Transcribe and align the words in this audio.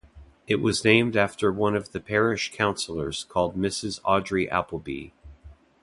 It 0.47 0.55
was 0.55 0.83
named 0.83 1.15
after 1.15 1.51
one 1.53 1.75
of 1.75 1.91
the 1.91 1.99
Parish 1.99 2.51
Councilors 2.51 3.23
called 3.25 3.55
Mrs 3.55 3.99
Audrey 4.03 4.49
Appleby. 4.49 5.11